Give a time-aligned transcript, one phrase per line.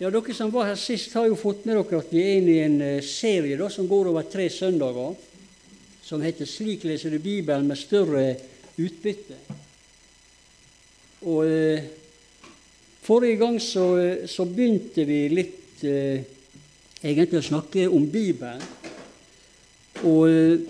[0.00, 2.52] Ja, Dere som var her sist, har jo fått med dere at vi er inne
[2.54, 5.12] i en eh, serie da, som går over tre søndager,
[6.00, 8.22] som heter 'Slik leser du Bibelen med større
[8.80, 9.36] utbytte'.
[11.28, 11.84] Og eh,
[13.04, 16.24] Forrige gang så, eh, så, begynte vi litt eh,
[17.04, 18.64] egentlig å snakke om Bibelen.
[20.00, 20.64] Og eh,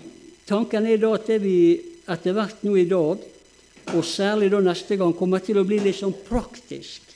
[0.50, 1.78] tanken er da at det vi
[2.10, 3.22] etter hvert nå i dag,
[3.94, 7.09] og særlig da neste gang, kommer til å bli litt sånn praktisk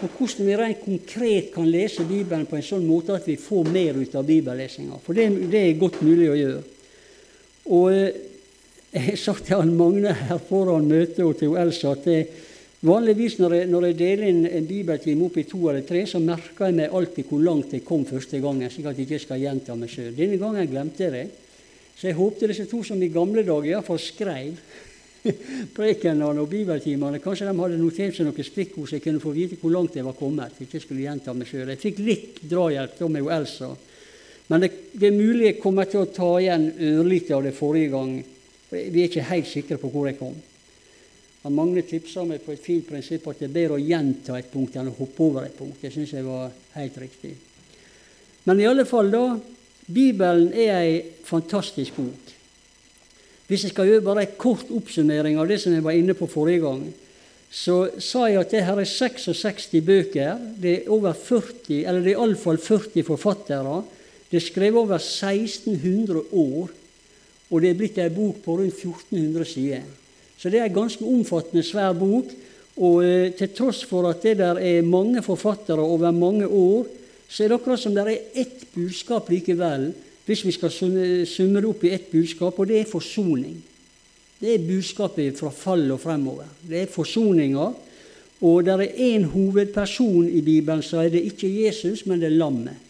[0.00, 3.68] på hvordan vi rent konkret kan lese Bibelen på en sånn måte at vi får
[3.68, 5.00] mer ut av bibellesinga.
[5.04, 6.62] For det, det, er godt mulig å gjøre.
[7.76, 8.20] Og eh,
[8.96, 12.20] jeg sa til han Magne her foran møtet og til Elsa at det,
[12.86, 16.22] vanligvis når jeg, når jeg deler en, en bibeltime opp i to eller tre, så
[16.24, 19.44] merker jeg meg alltid hvor langt jeg kom første gangen, slik at jeg ikke skal
[19.44, 20.14] gjenta meg sjøl.
[20.16, 21.26] Denne gangen glemte jeg det.
[21.94, 24.56] Så jeg håpte disse to som i gamle dager iallfall skrev
[25.76, 27.20] prekenene og bibeltimene.
[27.22, 30.06] Kanskje de hadde notert seg noen stikkord så jeg kunne få vite hvor langt jeg
[30.06, 30.58] var kommet.
[30.60, 31.72] Jeg skulle gjenta meg selv.
[31.74, 33.70] Jeg fikk litt drahjelp da med Elsa.
[34.50, 37.92] Men det, det, er mulig jeg kommer til å ta igjen ørlite av det forrige
[37.92, 38.16] gang.
[38.70, 40.34] Vi er ikke helt sikre på hvor jeg kom.
[41.44, 44.50] Han Magne tipsa meg på et fint prinsipp at det er bedre å gjenta et
[44.52, 45.78] punkt enn å hoppe over et punkt.
[45.80, 47.32] Det syns jeg var helt riktig.
[48.44, 49.24] Men i alle fall, da.
[49.90, 52.34] Bibelen er ei fantastisk bok.
[53.50, 56.28] Hvis jeg skal gjøre bare en kort oppsummering av det som jeg var inne på
[56.30, 56.84] forrige gang,
[57.50, 60.36] så sa jeg at det her er 66 bøker.
[60.54, 63.80] Det er over 40, eller det er iallfall 40 forfattere.
[64.30, 66.70] Det er skrevet over 1600 år,
[67.50, 69.88] og det er blitt ei bok på rundt 1400 sider.
[70.38, 72.30] Så det er ei ganske omfattende, svær bok.
[72.78, 76.86] Og eh, til tross for at det der er mange forfattere over mange år,
[77.26, 79.90] så er det akkurat som det er ett budskap likevel
[80.26, 83.56] hvis vi skal summe det opp i ett budskap, og det er forsoning.
[84.40, 86.48] Det er budskapet fra fall og fremover.
[86.64, 87.70] Det er forsoninga.
[88.40, 92.38] Og det er én hovedperson i Bibelen, så er det ikke Jesus, men det er
[92.40, 92.86] lammet.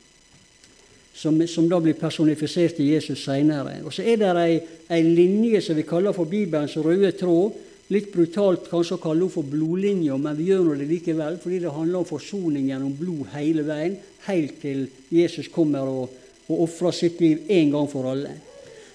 [1.14, 3.80] Som, som da blir personifisert i Jesus seinere.
[3.84, 7.58] Og så er det ei, ei, linje som vi kaller for Bibelens røde tråd.
[7.90, 11.74] Litt brutalt kanskje å kalle henne for blodlinja, men vi gjør det likevel, fordi det
[11.74, 16.19] handler om forsoning gjennom blod hele veien, helt til Jesus kommer og
[16.50, 18.34] og ofra sitt liv en gang for alle.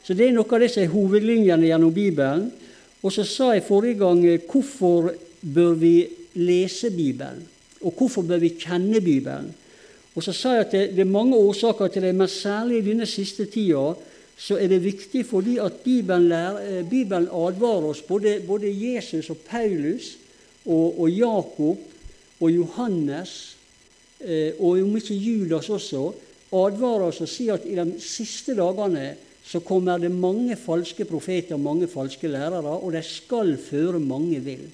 [0.06, 2.50] Så Det er noe av det som er hovedlinjene gjennom Bibelen.
[3.02, 6.08] Og så sa jeg forrige gang eh, hvorfor bør vi
[6.42, 7.42] lese Bibelen?
[7.82, 9.54] Og hvorfor bør vi kjenne Bibelen?
[10.16, 12.86] Og så sa jeg at det, det er mange årsaker til det, men særlig i
[12.90, 13.94] denne siste tida
[14.38, 19.30] så er det viktig fordi at Bibelen, lærer, eh, Bibelen advarer oss, både, både, Jesus
[19.30, 20.18] og Paulus
[20.66, 21.78] og, og Jakob
[22.40, 23.56] og Johannes,
[24.20, 26.12] eh, og om ikke Judas også,
[26.64, 29.14] advarer oss og sier at i de siste dagene
[29.46, 34.40] så kommer det mange falske profeter og mange falske lærere, og de skal føre mange
[34.42, 34.66] vill.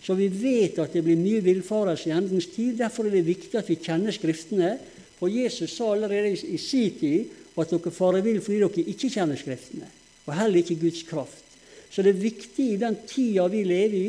[0.00, 2.78] Så vi vet at det blir mye villfarelse i endens tid.
[2.78, 4.72] Derfor er det viktig at vi kjenner Skriftene.
[5.18, 9.36] For Jesus sa allerede i sin tid at dere farer vill fordi dere ikke kjenner
[9.36, 9.90] Skriftene,
[10.24, 11.44] og heller ikke Guds kraft.
[11.90, 14.08] Så det er viktig i den tida vi lever i,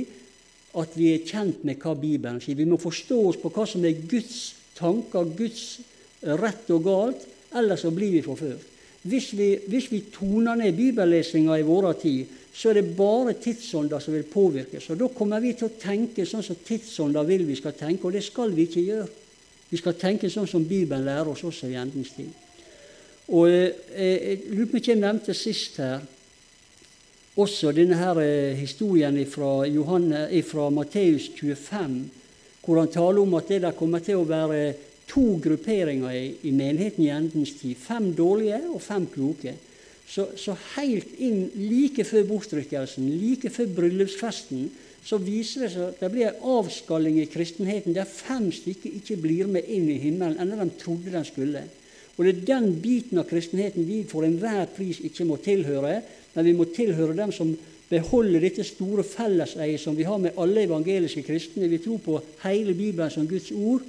[0.79, 2.55] at vi er kjent med hva Bibelen sier.
[2.55, 5.81] Vi må forstå oss på hva som er Guds tanker, Guds
[6.21, 7.23] rett og galt,
[7.57, 8.67] eller så blir vi forført.
[9.01, 13.99] Hvis vi, hvis vi toner ned bibellesinga i vår tid, så er det bare tidsånda
[13.99, 14.89] som vil påvirkes.
[14.89, 18.13] Og Da kommer vi til å tenke sånn som tidsånda vil vi skal tenke, og
[18.13, 19.07] det skal vi ikke gjøre.
[19.71, 22.29] Vi skal tenke sånn som Bibelen lærer oss også i endens tid.
[23.31, 26.01] Og eh, Jeg lurer på om jeg nevnte sist her
[27.39, 29.63] også denne her eh, historien fra,
[30.43, 32.11] fra Matteus 25,
[32.61, 34.73] hvor han taler om at det der kommer til å være
[35.11, 37.75] to grupperinger i, i menigheten i endens tid.
[37.79, 39.57] Fem dårlige og fem kloke.
[40.11, 44.65] Så, så helt inn like før bortrykkelsen, like før bryllupsfesten,
[45.03, 49.17] så viser det seg at det blir en avskalling i kristenheten der fem stykker ikke
[49.23, 51.63] blir med inn i himmelen enn de trodde de skulle.
[52.17, 56.01] Og Det er den biten av kristenheten vi for enhver pris ikke må tilhøre,
[56.35, 57.55] men vi må tilhøre dem som
[57.91, 61.71] beholder dette store felleseiet som vi har med alle evangeliske kristne.
[61.71, 63.81] Vi tror på hele Bibelen som Guds ord,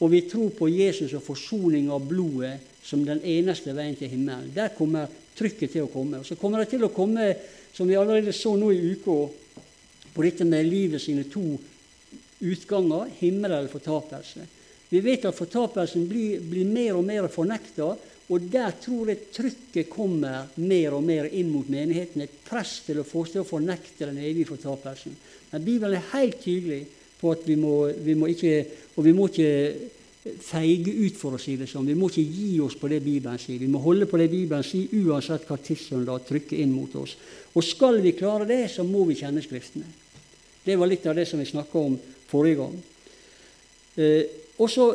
[0.00, 4.52] og vi tror på Jesus og forsoning av blodet som den eneste veien til himmelen.
[4.54, 6.20] Der kommer trykket til å komme.
[6.20, 7.34] Og så kommer det til å komme,
[7.76, 9.18] som vi allerede så nå i uka,
[10.10, 11.44] på dette med livet sine to
[12.40, 14.46] utganger, himmel eller fortapelse.
[14.90, 17.92] Vi vet at fortapelsen blir, blir mer og mer fornekta,
[18.30, 22.24] og der tror jeg trykket kommer mer og mer inn mot menigheten.
[22.24, 25.14] Et press til å få til å fornekte den evige fortapelsen.
[25.50, 26.84] Men Bibelen er helt tydelig
[27.20, 28.62] på at vi må, vi må ikke
[29.00, 29.50] Og vi må ikke
[30.44, 31.86] feige ut, for å si det sånn.
[31.88, 33.56] Vi må ikke gi oss på det Bibelen sier.
[33.62, 37.14] Vi må holde på det Bibelen sier, uansett hva tidsånda trykker inn mot oss.
[37.56, 39.88] Og skal vi klare det, så må vi kjenne Skriftene.
[40.60, 41.96] Det var litt av det som vi snakka om
[42.28, 42.76] forrige gang.
[43.96, 44.90] Eh, også,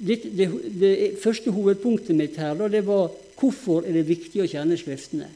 [0.00, 0.48] det, det,
[0.80, 5.28] det, første hovedpunktet mitt her da, det var hvorfor er det viktig å kjenne Skriftene.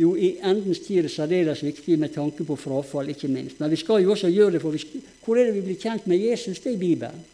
[0.00, 3.58] Jo, i endens tid er det særdeles viktig med tanke på frafall, ikke minst.
[3.60, 6.06] Men vi skal jo også gjøre det, for vi, hvor er det vi blir kjent
[6.08, 6.60] med Jesus?
[6.60, 7.24] Det er i Bibelen.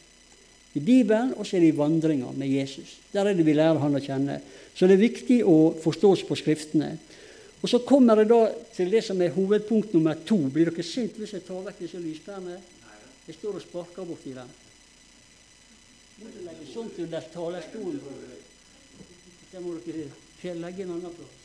[0.75, 2.99] I Bibelen, og så er det i vandringa med Jesus.
[3.12, 4.40] Der er det vi lærer han å kjenne.
[4.75, 6.96] Så det er viktig å forstå oss på Skriftene.
[7.62, 8.44] Og Så kommer det da
[8.75, 10.37] til det som er hovedpunkt nummer to.
[10.52, 12.58] Blir dere sint hvis jeg tar vekk disse lyspærene?
[13.26, 14.52] Jeg står og sparker borti dem.
[16.19, 18.00] Må du legge sånt under talerstolen?
[19.52, 21.38] Der må dere legge en annen plass.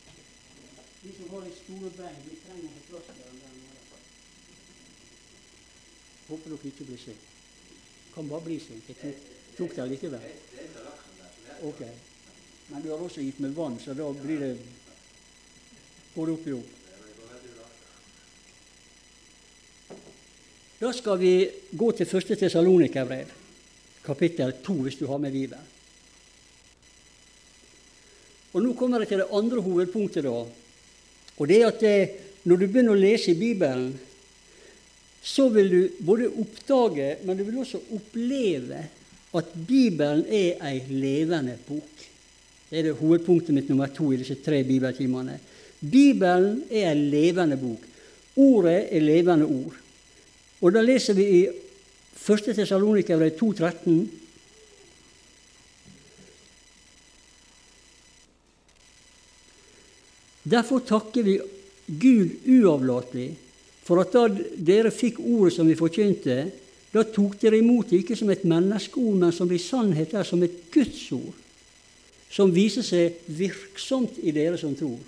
[1.04, 3.34] De som har de store bein, de trenger en plass der.
[6.28, 7.26] Håper dere ikke blir sint.
[8.14, 8.88] Kan bare bli sint.
[8.88, 9.26] Jeg tok,
[9.58, 10.24] tok det likevel.
[11.68, 11.82] Ok.
[12.70, 14.54] Men du har også gitt meg vann, så da blir det
[16.16, 16.72] både opp i opp.
[20.80, 21.36] Da skal vi
[21.72, 23.30] gå til første Tessalonikerbrev,
[24.04, 25.70] kapittel 2, hvis du har med Bibelen.
[28.54, 30.24] Og Nå kommer jeg til det andre hovedpunktet.
[30.24, 30.63] da,
[31.38, 32.10] og det er at det,
[32.44, 33.94] Når du begynner å lese i Bibelen,
[35.24, 38.82] så vil du både oppdage, men du vil også oppleve
[39.32, 42.04] at Bibelen er ei levende bok.
[42.68, 45.38] Det er det hovedpunktet mitt nummer to i disse tre bibeltimene.
[45.80, 47.88] Bibelen er ei levende bok.
[48.44, 49.80] Ordet er levende ord.
[50.60, 52.52] Og da leser vi i 1.
[52.56, 54.23] Tessalonikerbrev 2,13
[60.44, 61.38] Derfor takker vi
[61.88, 63.32] Gud uavlatelig
[63.84, 66.38] for at da dere fikk ordet som vi forkynte,
[66.94, 70.44] da tok dere imot det ikke som et menneskeord, men som i sannhet er som
[70.46, 71.34] et Guds ord,
[72.32, 75.00] som viser seg virksomt i dere som tror.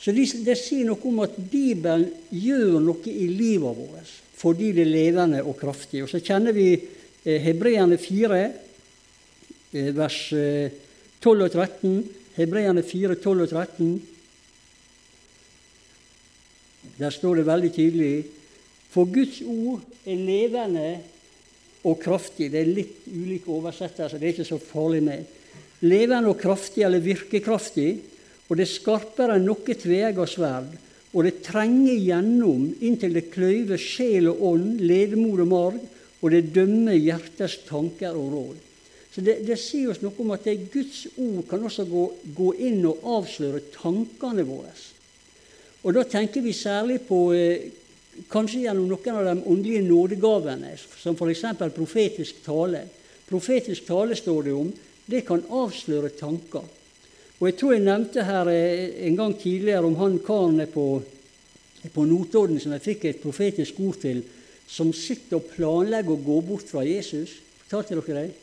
[0.00, 4.88] Så det, sier noe om at Bibelen gjør noe i livet vårt fordi det er
[4.88, 6.00] levende og kraftig.
[6.00, 8.38] Og så kjenner vi eh, Hebreerne 4,
[9.76, 10.72] eh, vers eh,
[11.20, 11.98] 12 og 13.
[12.38, 13.90] Hebreerne 4, 12 og 13.
[17.00, 18.12] Der står det veldig tydelig
[18.90, 20.88] For Guds ord er levende
[21.86, 22.50] og kraftig.
[22.52, 25.28] Det er litt ulike oversettelser, det er ikke så farlig med.
[25.86, 27.90] Levende og kraftig eller virkekraftig,
[28.48, 30.74] og det er skarpere enn noe tveegga sverd.
[31.14, 35.80] Og det trenger gjennom inntil det kløyver sjel og ånd, ledemor og marg,
[36.20, 38.58] og det dømmer hjertets tanker og råd.
[39.10, 42.04] Så det, det sier oss noe om at det Guds ord kan også gå,
[42.36, 44.74] gå inn og avsløre tankene våre.
[45.82, 47.70] Og da tenker vi særlig på eh,
[48.32, 51.46] kanskje gjennom noen av de åndelige nådegavene, som f.eks.
[51.76, 52.84] profetisk tale.
[53.28, 54.68] Profetisk tale står det om.
[55.10, 56.66] Det kan avsløre tanker.
[57.40, 60.86] Og Jeg tror jeg nevnte her eh, en gang tidligere om han karen på,
[61.94, 64.20] på Notodden som jeg fikk et profetisk ord til,
[64.68, 67.38] som sitter og planlegger å gå bort fra Jesus.
[67.64, 68.36] Fortalte dere det?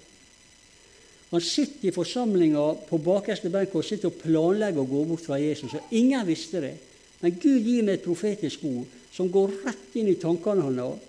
[1.29, 5.37] Han sitter i forsamlinga på bakerste benk og sitter og planlegger å gå bort fra
[5.39, 5.75] Jesus.
[5.75, 6.75] Og ingen visste det.
[7.21, 11.05] Men Gud gir meg et profetisk ord som går rett inn i tankene hans.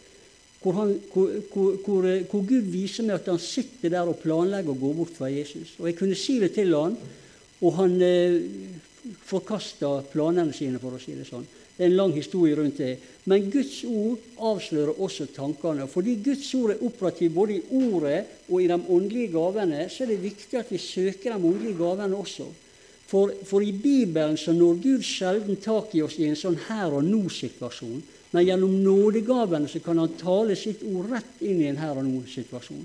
[0.58, 4.80] Hvor, han, hvor, hvor, hvor, Gud viser meg at han sitter der og planlegger å
[4.80, 5.76] gå bort fra Jesus.
[5.78, 6.96] Og Jeg kunne si det til han,
[7.62, 8.40] og han eh,
[9.28, 11.46] forkasta planene sine, for å si det sånn.
[11.78, 12.96] Det er en lang historie rundt det.
[13.30, 15.86] Men Guds ord avslører også tankene.
[15.86, 20.10] Fordi Guds ord er operativ både i ordet og i de åndelige gavene, så er
[20.10, 22.48] det viktig at vi søker de åndelige gavene også.
[23.08, 26.92] For, for, i Bibelen så når Gud sjelden tak i oss i en sånn her
[26.92, 28.02] og nå-situasjon.
[28.34, 32.04] Men gjennom nådegavene så kan Han tale sitt ord rett inn i en her og
[32.04, 32.84] nå-situasjon.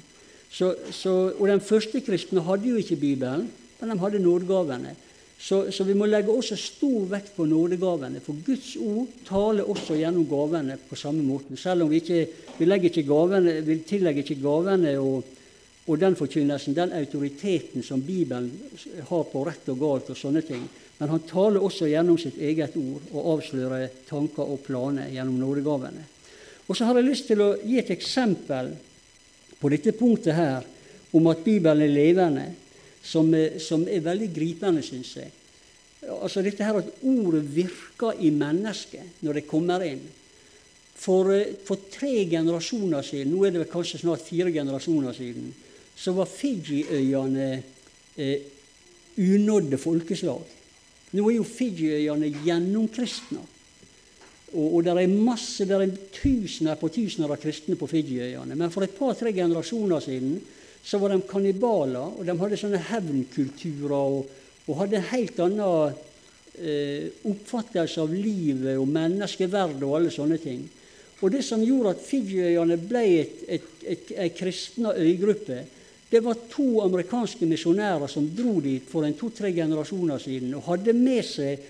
[0.62, 3.50] Og den første kristne hadde jo ikke Bibelen,
[3.82, 4.96] men de hadde nådegavene.
[5.44, 8.22] Så, så, vi må legge også stor vekt på nådegavene.
[8.24, 11.60] For Guds ord taler også gjennom gavene på samme måten.
[11.60, 15.26] Selv om vi ikke vi, ikke gavene, vi tillegger ikke gavene og
[15.84, 18.52] og den forkynnelsen, den autoriteten som Bibelen
[19.10, 20.64] har på rett og galt og sånne ting.
[21.00, 26.06] Men han taler også gjennom sitt eget ord og avslører tanker og planer gjennom nådegavene.
[26.68, 28.72] Og så har jeg lyst til å gi et eksempel
[29.60, 30.64] på dette punktet her
[31.14, 32.46] om at Bibelen er levende,
[33.04, 35.32] som er, som er veldig gripende, syns jeg.
[36.08, 40.02] Altså dette her at ordet virker i mennesket når det kommer inn.
[41.04, 41.28] For,
[41.68, 45.52] for tre generasjoner siden, nå er det kanskje snart fire generasjoner siden,
[45.96, 47.48] så var Fiji-øyene
[48.18, 48.38] eh,
[49.18, 50.42] unådde folkeslag.
[51.14, 53.44] Nå er jo Fiji-øyene gjennomkristna.
[54.54, 58.58] Og, og det er masse, det er tusener på tusener av kristne på Fiji-øyene.
[58.58, 60.38] Men for et par-tre generasjoner siden
[60.84, 64.32] så var de kannibaler, og de hadde sånne hevnkulturer og,
[64.68, 66.02] og hadde en helt annen
[66.60, 70.66] eh, oppfattelse av livet og menneskeverd og alle sånne ting.
[71.24, 73.06] Og det som gjorde at Fiji-øyene ble
[73.48, 75.62] et, kristna øygruppe,
[76.14, 80.94] Det var to amerikanske misjonærer som dro dit for en to-tre generasjoner siden og hadde
[80.94, 81.64] med seg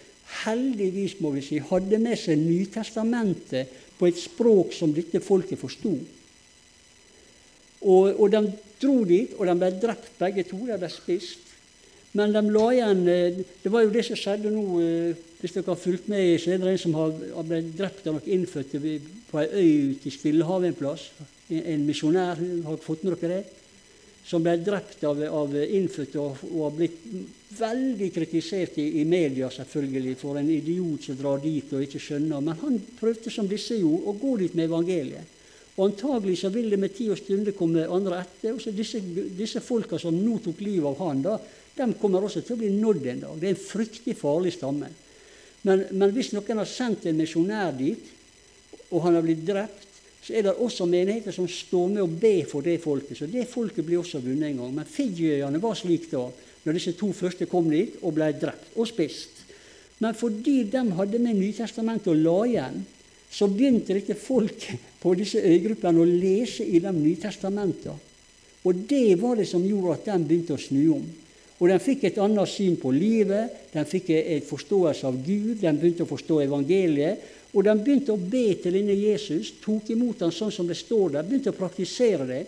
[0.44, 5.94] heldigvis må vi si, hadde med seg Nytestamentet på et språk som dette folket forsto.
[7.84, 8.42] Og, og, de
[8.82, 10.60] dro dit, og de ble drept begge to.
[10.68, 11.52] De ble spist.
[12.14, 15.72] Men de la igjen eh, Det var jo det som skjedde nå, eh, hvis dere
[15.72, 18.80] har fulgt med, så er det en som har, har blitt drept av noen innfødte
[19.32, 21.10] på ei øy ute i Stillehavet en plass.
[21.50, 23.63] En misjonær, har fått med dere det?
[24.26, 27.02] Som ble drept av, av innfødte og, og, har blitt
[27.54, 32.42] veldig kritisert i, i, media selvfølgelig for en idiot som drar dit og ikke skjønner.
[32.42, 35.40] Men han prøvde som disse gjorde, å gå dit med evangeliet.
[35.74, 38.54] Og antagelig så vil det med tid og stunde komme andre etter.
[38.54, 39.02] og disse,
[39.38, 41.38] disse folka som nå tok livet av han, da,
[41.74, 43.40] de kommer også til å bli nådd en dag.
[43.42, 44.92] Det er en fryktelig farlig stamme.
[45.64, 48.12] Men, men hvis noen har sendt en misjonær dit,
[48.92, 49.93] og han har blitt drept,
[50.24, 53.18] så er det også menigheter som står med og ber for det folket.
[53.20, 54.74] Så det folket blir også vunnet en gang.
[54.78, 56.24] Men Fidjiøyene var slik da,
[56.64, 59.42] når disse to første kom dit og ble drept og spist.
[60.00, 62.80] Men fordi de hadde med Nytestamentet og la igjen,
[63.34, 68.00] så begynte dette folket på disse øygruppene å lese i de Nytestamentene.
[68.64, 71.04] Og det var det som gjorde at de begynte å snu om.
[71.60, 75.72] Og de fikk et annet syn på livet, de fikk en forståelse av Gud, de
[75.72, 77.24] begynte å forstå evangeliet.
[77.54, 81.18] Og de begynte å be til denne Jesus, tok imot ham sånn som det står
[81.18, 82.44] der, begynte å praktisere det.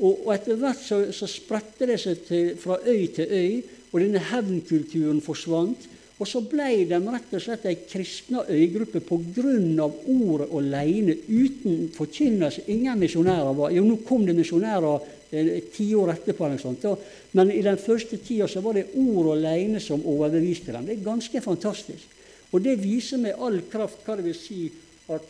[0.00, 4.02] Og, og etter hvert så, så spredte det seg til, fra øy til øy, og
[4.02, 5.86] denne hevnkulturen forsvant.
[6.20, 9.86] Og så ble de rett og slett ei kristna øygruppe pga.
[9.86, 12.66] ordet aleine, uten forkynnelse.
[12.68, 15.00] Ingen misjonærer var Jo, nå kom det misjonærer
[15.32, 16.96] eh, ti år etterpå, eller sånt, da.
[17.32, 20.86] men i den første tida så var det ordet aleine som overbeviste dem.
[20.86, 22.19] Det er ganske fantastisk.
[22.50, 24.64] Og det viser med all kraft hva det vil si
[25.10, 25.26] at,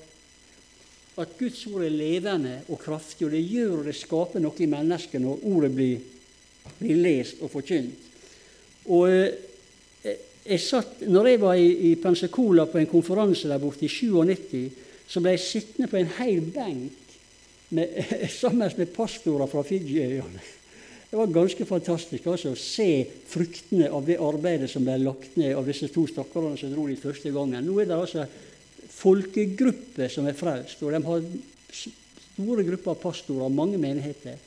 [1.20, 4.70] at Guds ord er levende og kraftig, og det gjør og det skaper noe i
[4.70, 6.00] mennesket når ordet blir,
[6.78, 8.08] blir lest og forkynt.
[8.90, 13.84] Og eh, jeg satt, når jeg var i, i Pensacola på en konferanse der borte
[13.84, 17.12] i 97, så ble jeg sittende på en hel benk
[17.76, 18.00] med,
[18.40, 20.40] sammen med pastorer fra Fidjiøyene.
[21.10, 25.56] Det var ganske fantastisk altså, å se fruktene av det arbeidet som ble lagt ned
[25.58, 27.66] av disse to stakkarene som dro dit første gangen.
[27.66, 28.26] Nå er det altså
[28.94, 31.26] folkegrupper som er frelst, og de har
[31.74, 34.38] store grupper av pastorer og mange menigheter.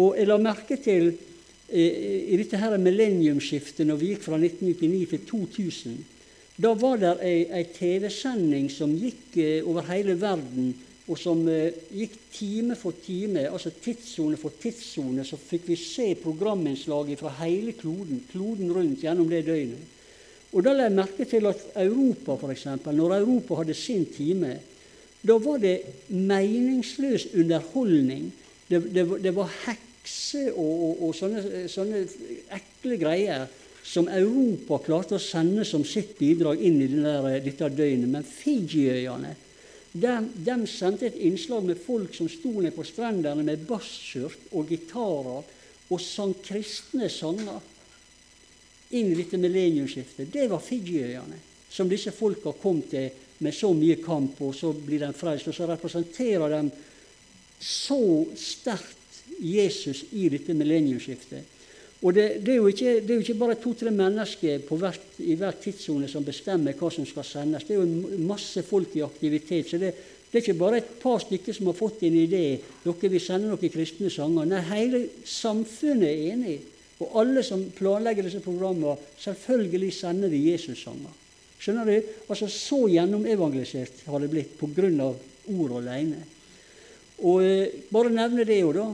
[0.00, 5.04] Og jeg la merke til eh, i dette her millenniumsskiftet, når vi gikk fra 1999
[5.12, 6.00] til 2000,
[6.58, 10.72] da var det ei, ei TV-sending som gikk eh, over hele verden
[11.08, 16.10] og som eh, gikk time for time, altså tidssone for tidssone, så fikk vi se
[16.20, 19.94] programinnslaget fra hele kloden, kloden rundt gjennom det døgnet.
[20.52, 24.54] Og Da la jeg merke til at Europa, f.eks., når Europa hadde sin time,
[25.20, 28.30] da var det meningsløs underholdning.
[28.68, 32.04] Det, det, det var hekser og, og, og sånne, sånne,
[32.56, 33.48] ekle greier
[33.84, 38.08] som Europa klarte å sende som sitt bidrag inn i denne, dette døgnet.
[38.12, 39.36] Men Fiji-øyene
[39.92, 45.54] de, sendte et innslag med folk som sto ned på strendene med basskjørt og gitarer
[45.88, 47.62] og sang kristne sanger
[48.96, 50.28] inn i dette millenniumsskiftet.
[50.32, 53.10] Det var Fijiøyene, som disse folka kom til
[53.44, 55.48] med så mye kamp, og så blir de frelst.
[55.48, 56.62] Og så representerer de
[57.60, 58.00] så
[58.36, 61.57] sterkt Jesus i dette millenniumsskiftet.
[61.98, 65.56] Og det, det, er ikke, det, er jo ikke, bare to-tre mennesker hvert, i hver
[65.58, 67.66] tidssone som bestemmer hva som skal sendes.
[67.66, 69.66] Det er jo masse folk i aktivitet.
[69.66, 69.90] så det,
[70.28, 72.60] det er ikke bare et par stykker som har fått en idé.
[72.84, 74.46] Dere vil sende noen kristne sanger.
[74.46, 76.58] Nei, hele samfunnet er enig.
[77.02, 81.14] Og alle som planlegger disse programmene, selvfølgelig sender de Jesus-sanger.
[81.58, 82.10] Skjønner du?
[82.28, 85.14] Altså Så gjennomevangelisert har det blitt pga.
[85.48, 86.22] ord alene.
[87.24, 88.84] Og eh, bare nevne det jo, da,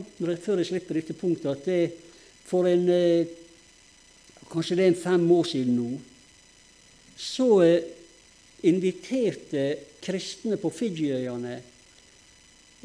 [0.40, 2.03] før jeg slipper dette punktet, at det,
[2.44, 3.40] for en eh,
[4.44, 5.88] Kanskje det er en fem år siden nå.
[7.18, 7.86] Så eh,
[8.68, 9.64] inviterte
[10.04, 11.56] kristne på Fidjiøyene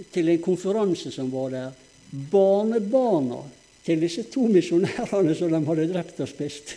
[0.09, 1.75] til en konferanse som var der,
[2.31, 3.43] barnebarna
[3.85, 6.75] til disse to misjonærene som de hadde drept og spist.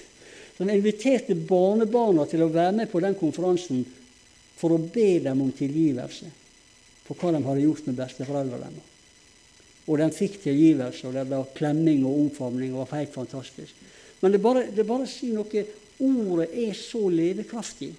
[0.59, 3.85] De inviterte barnebarna til å være med på den konferansen
[4.59, 6.29] for å be dem om tilgivelse
[7.07, 8.92] for hva de hadde gjort med besteforeldrene deres.
[9.87, 12.75] Og den fikk tilgivelse, og det ble klemming og omfavning.
[12.75, 13.75] og var helt fantastisk.
[14.21, 15.67] Men det bare, det bare sier noe
[16.03, 17.93] Ordet er så levekraftig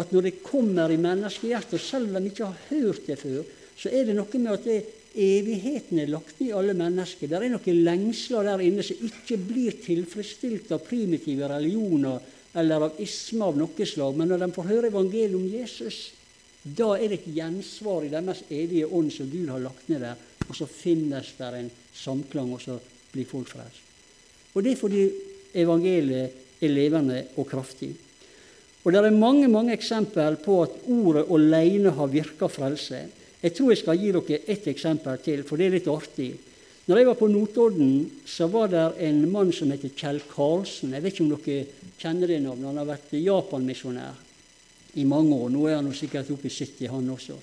[0.00, 3.42] at når det kommer i menneskehjertet, selv om de ikke har hørt det før,
[3.76, 4.78] så er det noe med at det,
[5.14, 7.30] evigheten er lagt i alle mennesker.
[7.30, 12.18] Det er noen lengsler der inne som ikke blir tilfredsstilt av primitive religioner
[12.58, 14.18] eller av isme av noe slag.
[14.18, 16.00] Men når de får høre evangeliet om Jesus,
[16.64, 20.30] da er det et gjensvar i deres evige ånd som Gud har lagt ned der
[20.48, 22.78] og så finnes det en samklang, og så
[23.12, 23.82] blir folk frelst.
[24.54, 25.04] Og det er fordi
[25.54, 27.92] evangeliet er levende og kraftig.
[28.84, 33.06] Og Det er mange mange eksempel på at ordet alene har virka frelse.
[33.42, 36.34] Jeg tror jeg skal gi dere ett eksempel til, for det er litt artig.
[36.86, 40.92] Når jeg var på Notodden, så var det en mann som heter Kjell Karlsen.
[40.92, 42.66] Jeg vet ikke om dere kjenner det navnet.
[42.68, 44.20] Han har vært Japan-misjonær
[45.00, 45.48] i mange år.
[45.48, 47.38] Nå er han sikkert oppe i 70, han også.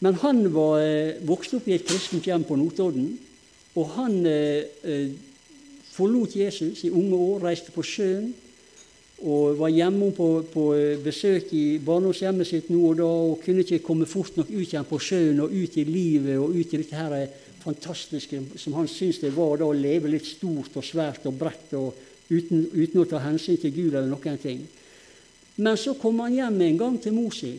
[0.00, 3.10] Men han var eh, vokst opp i et kristent hjem på Notodden.
[3.76, 5.10] Og han eh, eh
[5.90, 8.30] forlot Jesus i unge år, reiste på sjøen
[9.26, 10.62] og var hjemme på, på
[11.04, 14.86] besøk i barndomshjemmet sitt nå og da og kunne ikke komme fort nok ut igjen
[14.88, 17.26] på sjøen og ut i livet og ut i dette her
[17.60, 21.74] fantastiske som han syntes det var da å leve litt stort og svært og bredt
[21.76, 21.98] og
[22.30, 24.62] uten, uten å ta hensyn til Gud eller noen ting.
[25.60, 27.58] Men så kom han hjem en gang til mor si.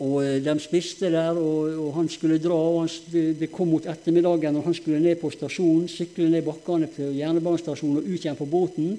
[0.00, 2.56] Og eh, De spiste der, og, og han skulle dra.
[2.56, 6.88] og han, det, kom mot ettermiddagen, og han skulle ned på stasjonen, sykle ned bakkene
[6.94, 8.98] til jernbanestasjonen og ut igjen på båten.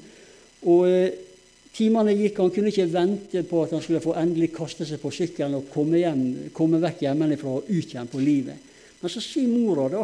[0.70, 1.28] Og eh,
[1.72, 5.08] Timene gikk, han kunne ikke vente på at han skulle få endelig kaste seg på
[5.16, 8.68] sykkelen og komme, hjem, komme vekk hjemmefra og ut igjen på livet.
[9.00, 10.04] Men så sier mora, da,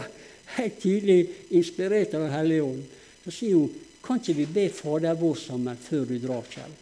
[0.55, 1.19] helt tydelig
[1.59, 2.85] inspirert av Den hellige ånd,
[3.25, 6.75] så sier hun kan ikke vi be Fader vår sammen før du drar, Kjell?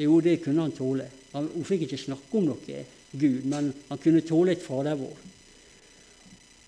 [0.00, 1.04] Jo, det kunne han tåle.
[1.34, 2.78] Hun fikk ikke snakke om noe
[3.14, 5.18] Gud, men han kunne tåle et Fader vår.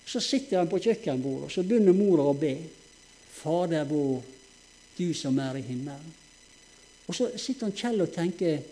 [0.07, 2.55] Så sitter han på kjøkkenbordet, og så begynner mora å be.
[3.35, 4.23] Fader vår,
[4.97, 6.15] du som er i himmelen.
[7.07, 8.63] Og så sitter han Kjell og tenker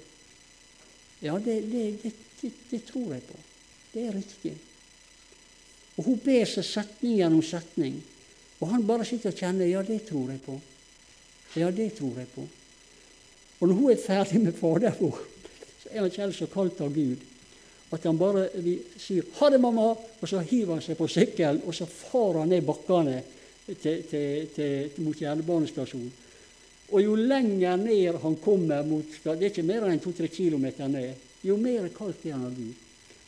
[1.23, 3.39] Ja, det, det, det, det, tror jeg på.
[3.93, 4.55] Det er riktig.
[5.97, 8.01] Og hun ber seg setning gjennom setning.
[8.59, 10.59] Og han bare sitter og kjenner Ja, det tror jeg på.
[11.55, 12.47] Ja, det tror jeg på.
[13.61, 15.23] Og når hun er ferdig med Fader vår,
[15.83, 17.23] så er han Kjell så kalt av Gud
[17.95, 18.49] at han bare
[18.99, 22.49] sier 'Ha det, mamma', og så hiver han seg på sykkelen, og så farer han
[22.49, 23.23] ned bakkene
[23.83, 26.13] til, til, til, mot jernbanestasjonen.
[26.93, 31.15] Og jo lenger ned han kommer mot Det er ikke mer enn to-tre kilometer ned.
[31.43, 32.75] Jo mer kaldt er han av Gud.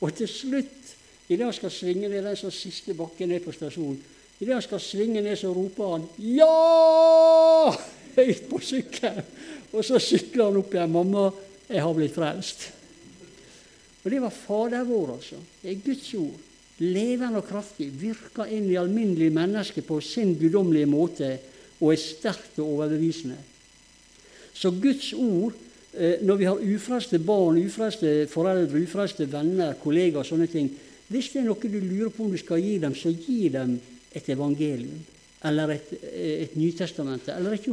[0.01, 0.93] Og til slutt,
[1.29, 4.03] idet han skal svinge ned den siste bakken ned på stasjonen,
[4.41, 7.77] idet han skal svinge ned, så roper han 'Ja!'
[8.17, 9.25] høyt på sykkelen.
[9.73, 10.93] Og så sykler han opp igjen.
[10.93, 11.31] 'Mamma,
[11.69, 12.76] jeg har blitt frelst'.
[14.07, 15.37] Og det var Fader vår, altså.
[15.59, 16.43] Det er Guds ord.
[16.79, 17.89] Levende og kraftig.
[17.91, 21.33] Virker inn i alminnelige mennesker på sin guddommelige måte
[21.81, 23.35] og er sterkt og overbevisende.
[24.55, 25.59] Så Guds ord,
[25.99, 30.71] eh, når vi har ufrelste barn, ufrelste foreldre, ufrelste venner, kollegaer og sånne ting
[31.09, 33.77] Hvis det er noe du lurer på om du skal gi dem, så gi dem
[34.11, 35.05] et evangelium.
[35.47, 37.37] Eller et, eh, et Nytestamentet.
[37.37, 37.67] eller et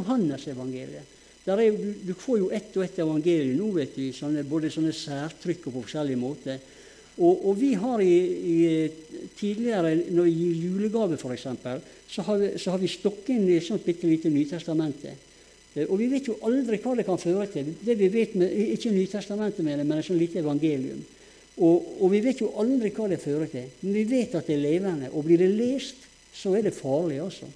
[1.45, 1.77] Johannes-evangelium.
[1.77, 5.67] Du, du, får jo ett og ett evangelium nå, vet du, sånne, både sånne særtrykk
[5.67, 6.62] og på forskjellige måter.
[7.17, 8.15] Og, og, vi har i,
[8.49, 11.45] i, tidligere, når vi gir julegave f.eks.,
[12.10, 15.13] så, har vi, så har vi stokket inn et sånt bitte lite Nytestamente.
[15.75, 17.73] Eh, og vi vet jo aldri hva det kan føre til.
[17.82, 21.03] Det vi vet med, Ikke Nytestamentet, med det, men et sånt lite evangelium.
[21.62, 23.69] Og, og, vi vet jo aldri hva det fører til.
[23.84, 25.12] Men vi vet at det er levende.
[25.13, 27.49] Og blir det lest, så er det farlig, altså.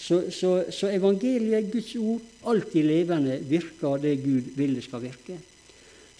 [0.00, 5.36] Så, så, så evangeliet, Guds ord, alltid levende, virker det Gud vil det skal virke.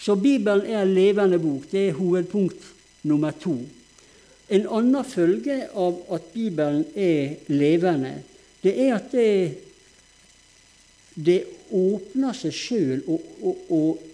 [0.00, 1.64] Så Bibelen er en levende bok.
[1.70, 2.66] Det er hovedpunkt
[3.08, 3.56] nummer to.
[4.50, 8.14] En annen følge av at Bibelen er levende,
[8.60, 9.32] det er at det,
[11.14, 11.40] det
[11.72, 14.06] åpner seg sjøl og,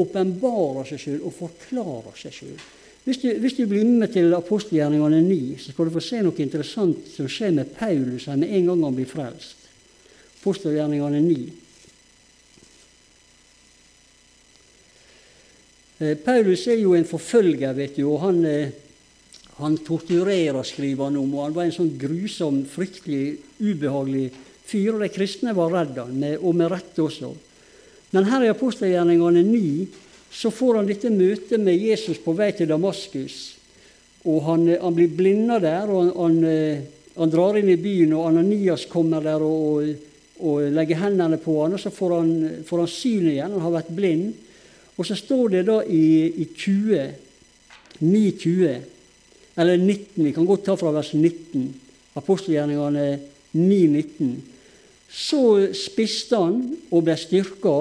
[0.00, 2.60] åpenbarer seg sjøl og forklarer seg sjøl.
[3.04, 7.08] Hvis, hvis, du blir med til apostelgjerningene 9, så skal du få se noe interessant
[7.08, 9.64] som skjer med Paulus med en gang han blir frelst.
[10.40, 11.38] Apostelgjerningene 9.
[16.00, 18.76] Eh, Paulus er jo en forfølger, vet du, og han, eh,
[19.60, 21.34] han torturerer, skriver han om.
[21.34, 24.30] og Han var en sånn grusom, fryktelig, ubehagelig
[24.64, 24.94] fyr.
[24.94, 27.34] og De kristne var redd han, og med rette også.
[28.12, 29.88] Men her i apostelgjerningene 9
[30.30, 33.56] så får han dette møtet med Jesus på vei til Damaskus.
[34.24, 38.12] og Han, eh, han blir blinda der, og han, han, han, drar inn i byen,
[38.14, 39.88] og Ananias kommer der og,
[40.38, 42.30] og, legger hendene på han, og Så får han,
[42.66, 43.52] får syn igjen.
[43.52, 44.32] Han har vært blind.
[44.96, 47.10] Og så står det da i, i 20,
[48.00, 48.80] 9.20,
[49.56, 51.66] eller 19, vi kan godt ta fra vers 19,
[52.16, 53.18] apostelgjerningene
[53.56, 54.30] 9.19.
[55.10, 55.42] Så
[55.74, 57.74] spiste han og ble styrka,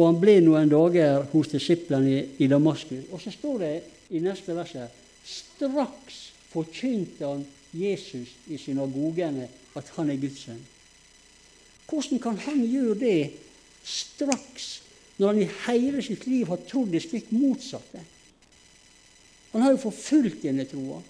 [0.00, 3.04] og han ble noen dager hos disiplene i, Damaskus.
[3.12, 3.72] Og så står det
[4.16, 4.88] i neste vers her
[5.28, 7.42] straks forkynte han
[7.76, 9.44] Jesus i synagogene
[9.76, 10.62] at han er Guds sønn.
[11.90, 13.20] Hvordan kan han gjøre det
[13.84, 14.70] straks
[15.20, 18.00] når han i hele sitt liv har trodd det stikk motsatte.
[19.52, 21.00] Han har jo forfulgt denne troa.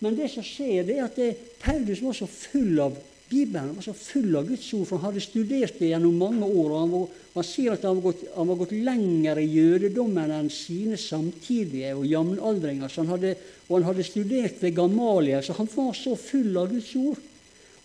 [0.00, 1.30] Men det som skjer, det er at det,
[1.62, 2.96] Paulus var så full av
[3.30, 6.72] Bibelen var så full av Guds ord, for han hadde studert det gjennom mange år.
[6.72, 10.32] og Han, var, han sier at han var, gått, han var gått lenger i jødedommen
[10.34, 12.90] enn sine samtidige og jevnaldringer.
[12.90, 17.20] Og han hadde studert ved Gamalia, så han var så full av Guds ord.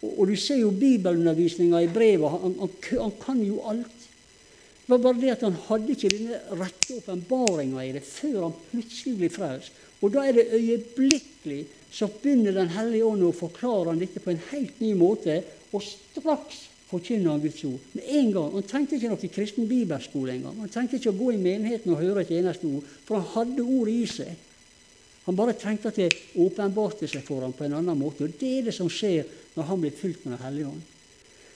[0.02, 2.40] Og, og du ser jo bibelundervisninga i brevet.
[2.42, 3.95] Han, han, han, kan jo alt.
[4.86, 8.60] Det var bare det at han hadde ikke denne rette åpenbaringa i det før han
[8.70, 9.82] plutselig blir frelst.
[10.06, 11.64] Og da er det øyeblikkelig
[11.96, 15.38] så begynner Den hellige ånd å forklare han dette på en helt ny måte,
[15.72, 17.80] og straks forkynner han Guds ord.
[17.96, 18.50] Med en gang.
[18.54, 20.58] Han trengte ikke noe kristen bibelskole engang.
[20.60, 23.64] Han trengte ikke å gå i menigheten og høre et eneste ord, for han hadde
[23.64, 24.44] ordet i seg.
[25.26, 28.28] Han bare trengte at det åpenbarte seg for ham på en annen måte.
[28.28, 30.84] Og det er det som skjer når han blir fylt med Den hellige ånd.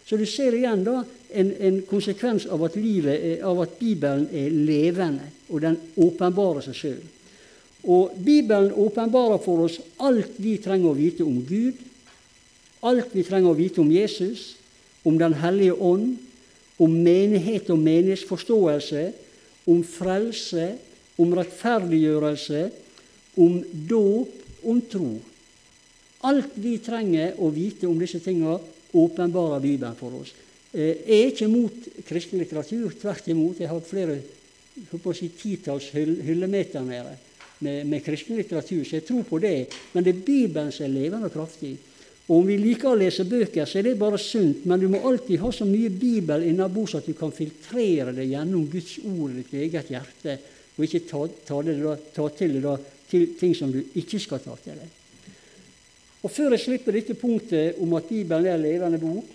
[0.10, 1.04] Så du ser igjen da
[1.38, 6.78] en, en konsekvens av at, livet, av at Bibelen er levende, og den åpenbarer seg
[6.80, 7.04] sjøl.
[7.86, 11.78] Og Bibelen åpenbarer for oss alt vi trenger å vite om Gud,
[12.90, 14.56] alt vi trenger å vite om Jesus,
[15.06, 16.18] om Den hellige ånd,
[16.82, 19.06] om menighet og menighetsforståelse,
[19.70, 20.72] om frelse,
[21.22, 22.66] om rettferdiggjørelse,
[23.38, 24.34] om dåp,
[24.66, 25.14] om tro.
[26.26, 28.58] Alt vi trenger å vite om disse tingene,
[28.92, 30.34] åpenbarer Bibelen for oss.
[30.72, 32.94] Eh, jeg er ikke mot kristen litteratur.
[33.02, 33.60] Tvert imot.
[33.60, 34.20] Jeg har flere
[35.14, 37.14] si, titalls hyllemeter med,
[37.60, 39.68] med, med kristen litteratur, så jeg tror på det.
[39.94, 41.76] Men det er Bibelen som er levende og kraftig.
[42.30, 45.02] Og Om vi liker å lese bøker, så er det bare sunt, men du må
[45.10, 49.40] alltid ha så mye Bibel innabords at du kan filtrere det gjennom Guds ord i
[49.40, 50.38] ditt eget hjerte,
[50.78, 51.80] og ikke ta, ta, det,
[52.14, 52.62] ta til
[53.10, 54.99] til ting som du ikke skal ta til deg.
[56.20, 59.28] Og Før jeg slipper dette punktet om at Bibelen er en levende bok,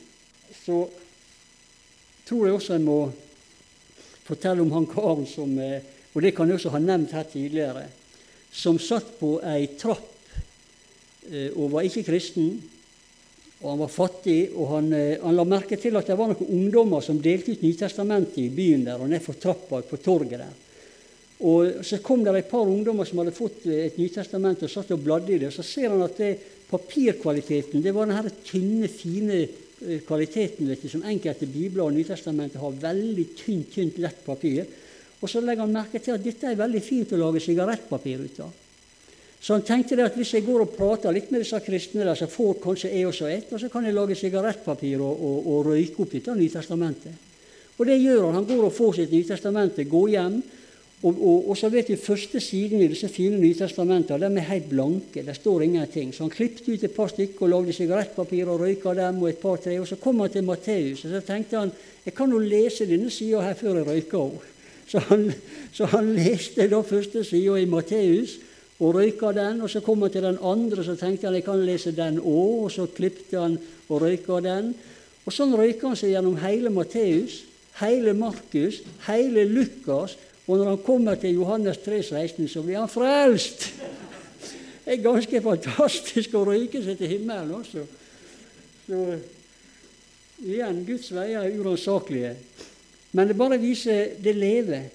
[0.65, 0.85] så
[2.29, 2.99] tror jeg også jeg må
[4.25, 5.81] fortelle om han karen som eh,
[6.15, 7.89] Og det kan jeg også ha nevnt her tidligere
[8.55, 10.29] som satt på ei trapp
[11.27, 12.53] eh, og var ikke kristen.
[13.65, 16.53] Og han var fattig, og han, eh, han, la merke til at det var noen
[16.61, 20.55] ungdommer som delte ut Nytestamentet i byen der og nedfor trappa på torget der.
[21.45, 24.95] Og Så kom det et par ungdommer som hadde fått eh, et Nytestament og satt
[24.97, 25.51] og bladde i det.
[25.51, 26.39] og Så ser han at det,
[26.71, 29.45] papirkvaliteten det var den tynne, fine
[30.07, 32.81] kvaliteten vet du, som enkelte bibler og Nytestamentet har.
[32.81, 34.65] Veldig tynt, tynt, lett papir.
[35.21, 38.41] Og så legger han merke til at dette er veldig fint å lage sigarettpapir ut
[38.45, 38.61] av.
[39.45, 42.17] Så han tenkte det at hvis jeg går og prater litt med disse kristne, der,
[42.17, 45.67] så får kanskje jeg også et, og så kan jeg lage sigarettpapir og, og, og
[45.69, 47.33] røyke opp dette Nytestamentet.
[47.75, 48.39] Og det gjør han.
[48.39, 50.39] Han går og får sitt Nytestamentet, går hjem.
[51.05, 54.71] Og, og, og, så vet vi første siden i disse fine Nytestamentene de er helt
[54.71, 55.25] blanke.
[55.27, 56.15] Det står ingenting.
[56.15, 59.21] Så han klippet ut et par stykker og lagde sigarettpapir og røyka dem.
[59.21, 62.33] Og et par-tre, og så kom han til Matteus, og så tenkte han jeg kan
[62.33, 64.51] jo lese denne sida her før jeg røyker òg.
[64.89, 65.01] Så
[65.77, 68.39] så han leste da første sida i Matteus
[68.81, 69.61] og røyka den.
[69.61, 72.65] Og så kom han til den andre, så tenkte han jeg kan lese den òg.
[72.65, 74.73] Og så klippet han og røyka den.
[75.25, 77.43] Og sånn røyka han seg gjennom hele Matteus,
[77.81, 80.17] hele Markus, hele Lukas.
[80.47, 83.71] Og når han kommer til Johannes 3, 16, så blir han frelst!
[84.85, 87.87] Det er ganske fantastisk å røyke seg til himmelen også.
[88.85, 88.99] Så
[90.45, 92.35] igjen, Guds veier er uransakelige.
[93.17, 94.91] Men det bare viser det lever.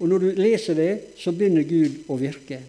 [0.00, 2.62] Og når du leser det, så begynner Gud å virke.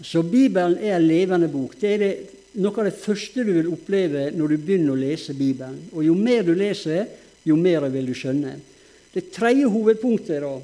[0.00, 1.76] Så Bibelen er en levende bok.
[1.76, 2.12] Det er det,
[2.62, 5.82] noe av det første du vil oppleve når du begynner å lese Bibelen.
[5.92, 7.04] Og jo mer du leser,
[7.44, 8.56] jo mer vil du skjønne.
[9.12, 10.54] Det tredje hovedpunktet da,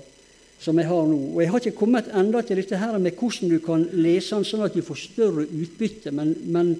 [0.60, 3.50] som jeg har nå Og jeg har ikke kommet enda til dette her med hvordan
[3.50, 6.74] du kan lese den sånn at du får større utbytte, men, men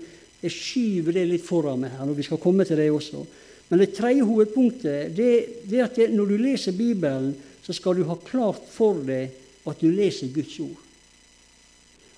[0.45, 3.25] jeg skyver det litt foran meg her, og vi skal komme til det også.
[3.71, 5.31] Men det tredje hovedpunktet det,
[5.65, 7.33] det er at det, når du leser Bibelen,
[7.65, 9.33] så skal du ha klart for deg
[9.65, 10.81] at du leser Guds ord.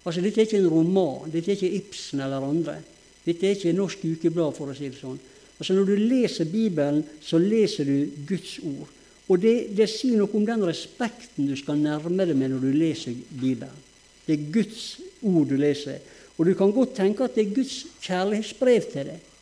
[0.07, 2.77] Altså, Dette er ikke en roman, dette er ikke Ibsen eller andre.
[3.27, 5.19] Dette er ikke Norsk Ukeblad, for å si det sånn.
[5.59, 8.93] Altså, Når du leser Bibelen, så leser du Guds ord.
[9.27, 12.71] Og det, det sier noe om den respekten du skal nærme deg med når du
[12.75, 13.85] leser Bibelen.
[14.27, 14.85] Det er Guds
[15.23, 15.99] ord du leser.
[16.37, 19.33] Og du kan godt tenke at det er Guds kjærlighetsbrev til deg.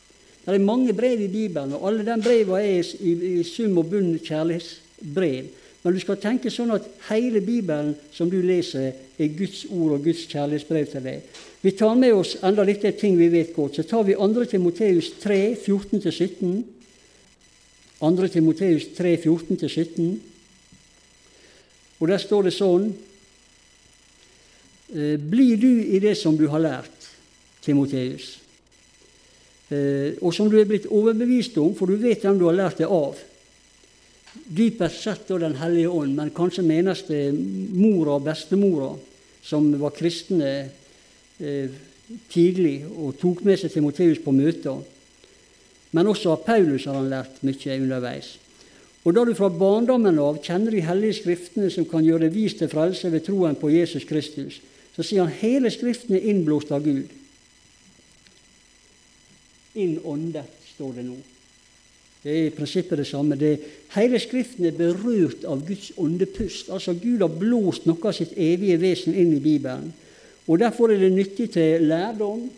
[0.44, 3.88] Det er mange brev i Bibelen, og alle de brevene er i, i sum og
[3.90, 5.46] bunn kjærlighetsbrev.
[5.84, 10.04] Men du skal tenke sånn at hele Bibelen som du leser, er Guds ord og
[10.04, 11.40] Guds kjærlighetsbrev til deg.
[11.64, 13.78] Vi tar med oss enda litt ting vi vet godt.
[13.78, 14.44] Så tar vi 2.
[14.52, 16.54] Timoteus 3, 14-17.
[18.04, 18.28] 2.
[18.28, 20.14] Timoteus 3, 14-17.
[22.00, 22.90] Og der står det sånn
[24.92, 27.12] «Eh, Bli du i det som du har lært,
[27.64, 28.44] Timoteus
[29.72, 32.82] Eh, og som du er blitt overbevist om, for du vet hvem du har lært
[32.82, 33.16] det av.
[34.34, 38.92] Dypest sett da Den hellige ånd, men kanskje menes det mora og bestemora,
[39.44, 40.50] som var kristne
[41.40, 41.70] eh,
[42.28, 44.82] tidlig og tok med seg Timoteus på møter.
[45.94, 48.34] Men også av Paulus har han lært mye underveis.
[49.04, 52.56] Og da du fra barndommen av kjenner de hellige skriftene som kan gjøre deg vis
[52.58, 54.58] til frelse ved troen på Jesus Kristus,
[54.96, 57.12] så sier han hele Skriften er innblåst av Gud.
[59.74, 61.16] Innåndet, står det nå.
[62.24, 63.36] Det er i prinsippet det samme.
[63.36, 63.52] Det,
[63.94, 66.70] hele Skriften er berørt av Guds åndepust.
[66.72, 69.92] Altså Gud har blåst noe av sitt evige vesen inn i Bibelen.
[70.48, 72.48] Og Derfor er det nyttig til lærdom,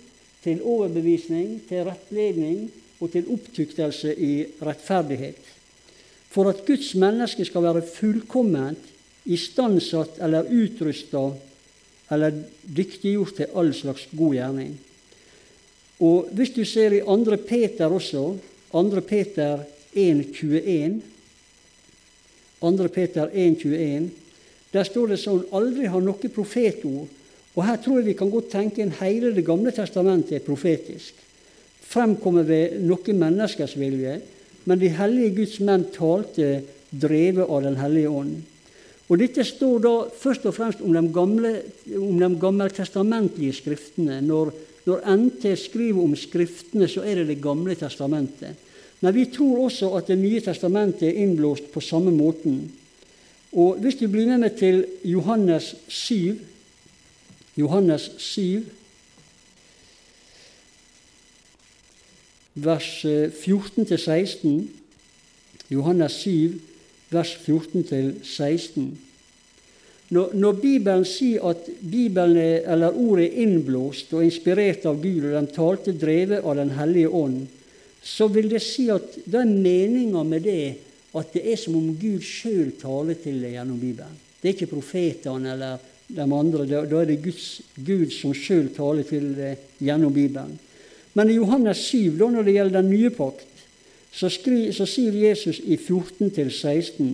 [0.45, 2.69] til overbevisning, til rettledning
[3.01, 4.33] og til opptuktelse i
[4.63, 5.41] rettferdighet.
[6.31, 8.93] For at Guds menneske skal være fullkomment,
[9.27, 11.31] istandsatt eller utrusta
[12.15, 14.77] eller dyktiggjort til all slags god gjerning.
[16.01, 17.37] Og Hvis du ser i 2.
[17.49, 18.37] Peter også,
[18.73, 19.01] 2.
[19.01, 19.65] Peter
[19.97, 21.01] 1,21
[22.61, 22.89] 2.
[22.89, 24.09] Peter 1,21,
[24.73, 27.09] der står det sånn Aldri har noe profetord
[27.57, 31.15] og Her tror jeg vi kan godt tenke en hele Det gamle testamentet er profetisk.
[31.87, 34.19] Fremkommer ved noe menneskers vilje,
[34.67, 38.37] men de hellige Guds menn talte drevet av Den hellige ånd.
[39.07, 41.53] Og Dette står da først og fremst om de, gamle,
[41.95, 44.19] om de gammeltestamentlige skriftene.
[44.25, 44.51] Når,
[44.89, 48.57] når NT skriver om skriftene, så er det Det gamle testamentet.
[49.01, 52.73] Men vi tror også at Det nye testamentet er innblåst på samme måten.
[53.53, 56.35] Og Hvis du blir med meg til Johannes 7,
[57.57, 58.65] Johannes 7,
[62.57, 64.45] vers 14-16.
[64.45, 64.65] Eh,
[65.69, 66.61] Johannes 7,
[67.11, 68.95] vers 14-16.
[70.09, 75.25] Når, når, Bibelen sier at Bibelen er, eller ordet er innblåst og inspirert av Gud,
[75.27, 77.47] og den talte drevet av Den hellige ånd,
[78.07, 80.77] så vil det si at det er meninga med det
[81.17, 84.15] at det er som om Gud sjøl taler til deg gjennom Bibelen.
[84.39, 86.67] Det er ikke profetene eller de andre.
[86.71, 90.55] Da, da er det Guds, Gud som sjøl taler til det gjennom Bibelen.
[91.17, 93.63] Men i Johannes 7, da, når det gjelder den nye pakt,
[94.13, 97.09] så, skri, så sier Jesus i 14-16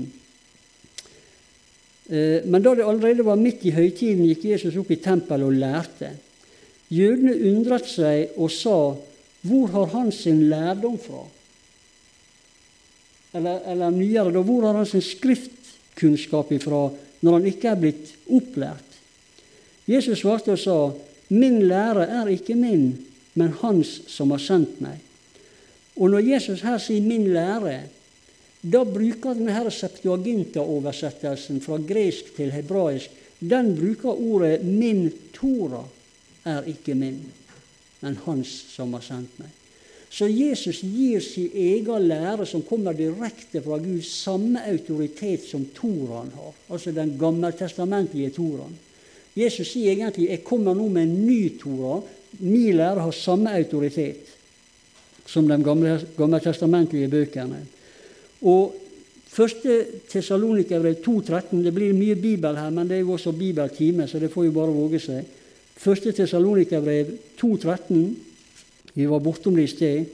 [2.11, 5.59] eh, Men da det allerede var midt i høytiden, gikk Jesus opp i tempelet og
[5.59, 6.13] lærte.
[6.93, 8.77] Jødene undret seg og sa,
[9.43, 11.23] hvor har han sin lærdom fra?
[13.39, 16.85] Eller, eller nyere, da, hvor har han sin skriftkunnskap ifra?
[17.23, 18.99] når han ikke er blitt opplært.
[19.89, 20.79] Jesus svarte og sa,
[21.29, 22.99] 'Min lære er ikke min,
[23.35, 25.01] men Hans som har sendt meg.'
[25.97, 27.89] Og når Jesus her sier 'min lære',
[28.63, 33.11] da bruker denne Septuaginta-oversettelsen fra gresk til hebraisk
[33.43, 35.89] den bruker ordet 'min Tora'
[36.45, 37.21] er ikke min,
[38.01, 39.49] men Hans som har sendt meg.
[40.11, 46.31] Så Jesus gir sin egen lære, som kommer direkte fra Gud, samme autoritet som Toraen
[46.35, 48.79] har, altså den gammeltestamentlige Toraen.
[49.37, 52.03] Jesus sier egentlig 'Jeg kommer nå med en ny Tora'.
[52.39, 54.29] Min lære har samme autoritet
[55.27, 57.67] som de gamle, gammeltestamentlige bøkene.
[58.43, 58.79] Og
[59.33, 64.19] Første Tessalonikerbrev 2,13 Det blir mye Bibel her, men det er jo også bibeltime, så
[64.21, 65.25] det får jo bare våge seg.
[65.77, 68.03] Første Tessalonikerbrev 2,13
[68.95, 70.11] vi var bortom det i sted.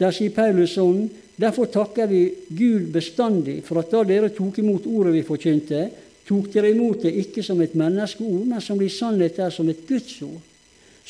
[0.00, 1.08] Der sier Paulus sånn
[1.40, 2.22] Derfor takker vi
[2.52, 5.86] Gud bestandig for at da dere tok imot ordet vi forkynte,
[6.28, 9.80] tok dere imot det ikke som et menneskeord, men som i sannhet er som et
[9.88, 10.49] Guds ord.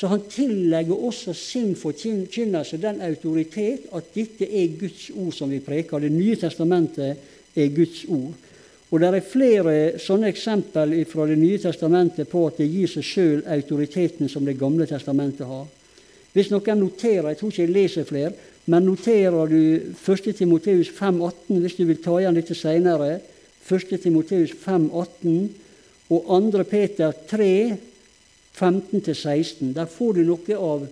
[0.01, 5.59] Så han tillegger også sin forkynnelse den autoritet at dette er Guds ord som vi
[5.61, 6.01] preker.
[6.01, 7.19] Det nye testamentet
[7.53, 8.33] er Guds ord.
[8.91, 13.05] Og Det er flere sånne eksempel fra Det nye testamentet på at det gir seg
[13.05, 15.69] sjøl autoriteten som Det gamle testamentet har.
[16.33, 18.33] Hvis noen noterer, jeg tror ikke jeg leser flere,
[18.67, 20.35] men noterer du 1.
[20.39, 23.21] Timoteus 5,18 hvis du vil ta igjen dette seinere,
[23.69, 24.01] 1.
[24.01, 25.49] Timoteus 5,18
[26.09, 26.65] og 2.
[26.71, 27.77] Peter 3,
[28.59, 29.75] 15-16.
[29.75, 30.87] Der får du noe av,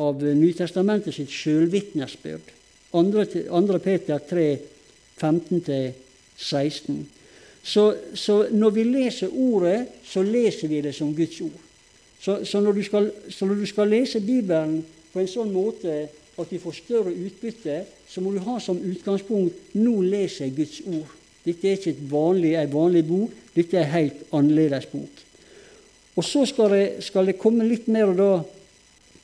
[0.00, 2.56] av Nytestamentet sitt sjølvitnesbyrd.
[2.92, 3.78] 2.
[3.78, 4.58] Peter 3,
[5.20, 7.02] 15-16.
[7.62, 11.60] Så, så når vi leser Ordet, så leser vi det som Guds ord.
[12.20, 14.80] Så, så, når skal, så, når du skal, lese Bibelen
[15.12, 16.02] på en sånn måte
[16.40, 20.80] at du får større utbytte, så må du ha som utgangspunkt nå leser jeg Guds
[20.86, 21.16] ord.
[21.44, 25.22] Dette er ikke vanlig, vanlig bok, dette er en helt annerledes bok.
[26.20, 28.42] Og Så skal det, skal jeg komme litt mer da,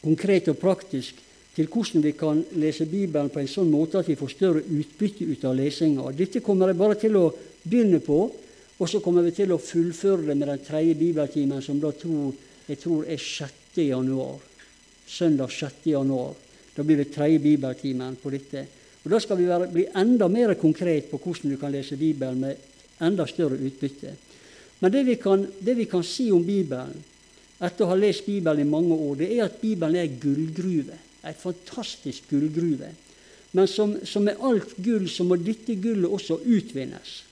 [0.00, 1.18] konkret og praktisk
[1.52, 5.26] til hvordan vi kan lese Bibelen på en sånn måte at vi får større utbytte
[5.28, 6.08] ut av lesinga.
[6.16, 7.26] Dette kommer jeg bare til å
[7.66, 8.18] begynne på,
[8.80, 12.32] og så kommer vi til å fullføre det med den tredje bibeltimen, som da tror
[12.66, 13.76] jeg tror er 6.
[13.84, 14.40] januar.
[15.06, 15.84] Søndag 6.
[15.92, 16.32] januar.
[16.74, 18.64] Da blir det tredje bibeltimen på dette.
[19.04, 22.40] Og Da skal vi være, bli enda mer konkret på hvordan du kan lese Bibelen
[22.40, 22.56] med
[23.04, 24.16] enda større utbytte.
[24.80, 26.96] Men det vi, kan, det vi kan si om Bibelen
[27.56, 30.98] etter å ha lest Bibelen i mange år, det er at Bibelen er ei gullgruve.
[31.24, 32.90] Ei fantastisk gullgruve.
[33.56, 37.22] Men som, som med alt gull så må dette gullet også utvinnes.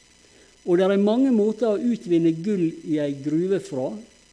[0.65, 3.91] Og det er mange måter å utvinne gull i ei gruve fra,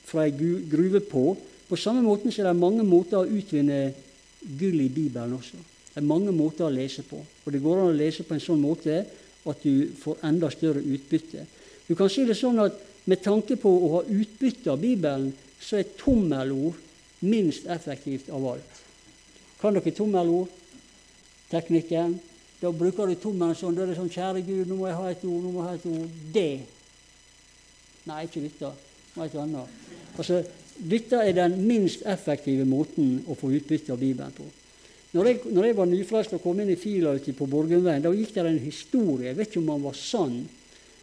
[0.07, 0.31] fra ei
[0.71, 1.33] gruve på.
[1.67, 3.81] På samme måte så er det mange måter å utvinne
[4.59, 5.59] gull i Bibelen også.
[5.91, 7.19] Det er mange måter å lese på.
[7.19, 9.01] Og det går an å lese på en sånn måte
[9.51, 11.43] at du får enda større utbytte.
[11.89, 15.79] Du kan si det sånn at med tanke på å ha utbytte av Bibelen, så
[15.79, 16.77] er tommelord
[17.25, 18.81] minst effektivt av alt.
[19.61, 20.49] Kan dere tommelord?
[21.51, 22.19] Teknikken?
[22.61, 23.75] Da bruker du tommelen sånn.
[23.75, 25.69] Da er det sånn 'Kjære Gud, nå må jeg ha et ord.' nå må jeg
[25.69, 26.09] ha et ord.
[26.33, 26.59] Det.
[28.05, 28.71] Nei, ikke dette.
[29.15, 29.77] Må et annet.
[30.17, 30.43] Altså,
[30.77, 34.45] dette er den minst effektive måten å få utbytte av Bibelen på.
[35.11, 38.13] Når jeg, når jeg var nyfrelst og kom inn i fila ute på Borgundveien, da
[38.15, 39.27] gikk det en historie.
[39.27, 40.37] Jeg vet ikke om han var sann,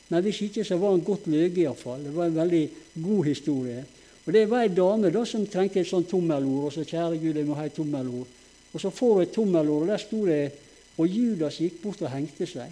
[0.08, 2.04] men hvis ikke så var han godt løyet iallfall.
[2.04, 2.64] Det var en veldig
[3.04, 3.84] god historie.
[4.26, 6.64] Og Det var ei dame da som trengte et sånt tommelord.
[6.64, 8.26] Og så 'Kjære Gud, jeg må ha et tommelord'.
[8.72, 10.52] Og så får hun et tommelord, og der sto det
[10.98, 12.70] og Judas gikk bort og hengte seg.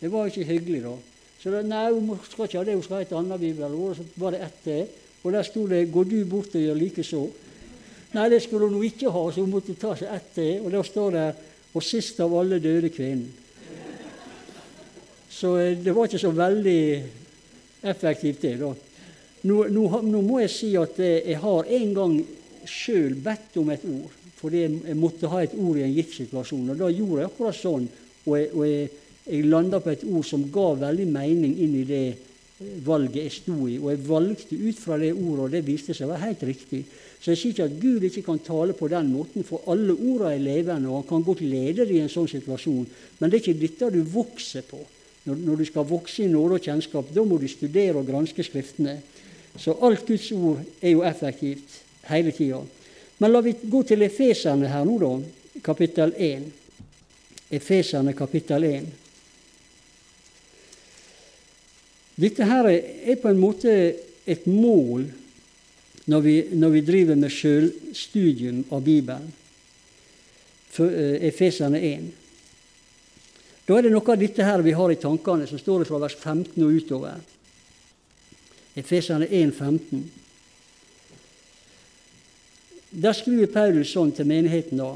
[0.00, 0.94] Det var ikke hyggelig, da.
[1.38, 3.90] Så da, nei, hun skal ikke ha det, hun skal ha et annet bibelord.
[3.90, 4.86] Og så var det ett til.
[5.22, 7.30] Og der sto det 'Går du bort og gjør likeså'.
[8.14, 10.60] Nei, det skulle hun ikke ha, så hun måtte ta seg ett til.
[10.60, 11.34] Og da står det
[11.74, 13.47] 'Og sist av alle døde kvinnen'.
[15.30, 16.82] Så eh, det var ikke så veldig
[17.82, 18.56] effektivt, det.
[18.60, 18.72] da.
[19.48, 22.16] Nå, nå, nå må jeg si at eh, jeg har en gang
[22.68, 26.68] sjøl bedt om et ord fordi jeg måtte ha et ord i en gitt situasjon.
[26.70, 27.88] Og da gjorde jeg akkurat sånn,
[28.22, 28.84] og jeg, og jeg,
[29.26, 33.34] jeg landa på et ord som ga veldig mening inn i det eh, valget jeg
[33.34, 33.80] sto i.
[33.80, 36.84] Og jeg valgte ut fra det ordet, og det viste seg å være helt riktig.
[37.18, 40.36] Så jeg sier ikke at Gud ikke kan tale på den måten, for alle ordene
[40.36, 42.86] er levende, og han kan godt lede deg i en sånn situasjon.
[43.18, 44.84] Men det er ikke dette du vokser på.
[45.28, 48.44] Når, når du skal vokse i nåde og kjennskap, da må du studere og granske
[48.46, 48.98] Skriftene.
[49.58, 52.62] Så alt Guds ord er jo effektivt hele tida.
[53.18, 55.12] Men la vi gå til Efeserne her nå, da,
[55.64, 56.48] kapittel 1.
[57.58, 58.88] Efeserne kapittel 1.
[62.18, 63.72] Dette her er på en måte
[64.28, 65.06] et mål
[66.08, 69.28] når vi, når vi driver med sjølstudium av Bibelen.
[70.78, 72.08] Eh, Efeserne 1.
[73.68, 76.14] Da er det noe av dette her vi har i tankene, som står fra vers
[76.16, 77.18] 15 og utover.
[78.80, 80.06] Efeserne 1, 15.
[83.04, 84.94] Der skriver Paulus sånn til menigheten da.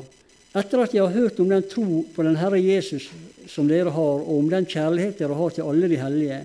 [0.57, 3.11] Etter at jeg har hørt om den tro på den Herre Jesus
[3.49, 6.41] som dere har, og om den kjærlighet dere har til alle de hellige,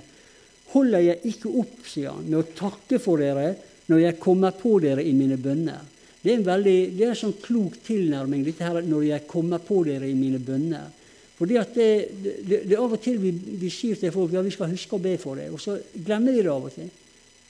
[0.74, 3.54] holder jeg ikke opp, sier han, med å takke for dere
[3.88, 5.80] når jeg kommer på dere i mine bønner.
[6.20, 9.64] Det er en veldig, det er en sånn klok tilnærming, dette her, når jeg kommer
[9.64, 10.90] på dere i mine bønner.
[11.38, 14.54] Fordi at det, det, det Av og til vi, vi sier til folk ja, vi
[14.54, 16.90] skal huske å be for det, og så glemmer vi det av og til.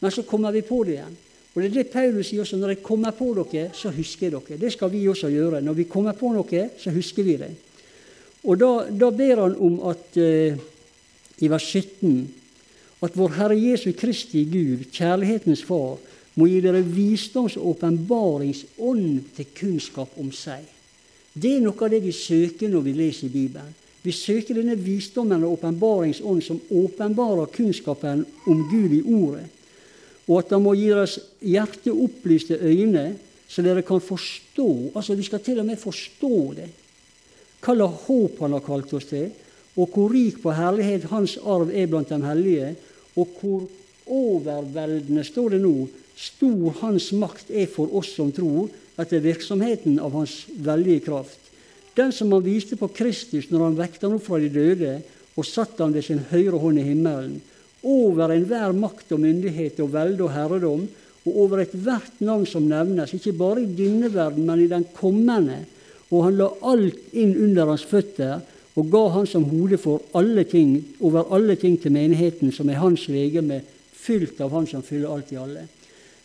[0.02, 1.15] Men så kommer vi på det igjen.
[1.54, 2.60] Og det er det Paulus sier også.
[2.62, 4.60] Når jeg kommer på dere, så husker jeg dere.
[4.62, 5.62] Det skal vi også gjøre.
[5.65, 7.50] Når vi kommer på noe, så husker vi det.
[8.45, 10.60] Og da, da ber han om at uh,
[11.41, 12.13] i vers 17
[13.08, 15.97] at vår Herre Jesu Kristi Gud, kjærlighetens Far,
[16.38, 20.65] må gi dere visdoms- og åpenbaringsånd til kunnskap om seg.
[21.38, 23.76] Det er noe av det vi søker når vi leser Bibelen.
[24.02, 29.47] Vi søker denne visdommen og åpenbaringsånd som åpenbarer kunnskapen om Gud i Ordet
[30.28, 33.08] og at det må gi deres hjerteopplyste øyne,
[33.47, 34.91] så dere kan forstå.
[34.95, 36.67] Altså, vi skal til og med forstå det.
[37.63, 39.30] Hva slags håp han har kalt oss til,
[39.78, 42.73] og hvor rik på herlighet hans arv er blant de hellige,
[43.15, 43.63] og hvor
[44.08, 48.67] overveldende, står det nå, stor hans makt er for oss som tror,
[48.98, 51.40] etter virksomheten av hans veldige kraft.
[51.98, 54.98] Den som han viste på Kristus når han vekte ham opp fra de døde
[55.38, 57.38] og satte ham ved sin høyre hånd i himmelen
[57.88, 60.84] over enhver makt og myndighet og velde og herredom,
[61.28, 65.60] og over ethvert navn som nevnes, ikke bare i denne verden, men i den kommende.
[66.08, 68.40] Og han la alt inn under hans føtter
[68.78, 72.80] og ga han som hode for alle ting, over alle ting til menigheten, som er
[72.80, 73.64] hans legeme,
[73.98, 75.66] fylt av Han som fyller alt i alle.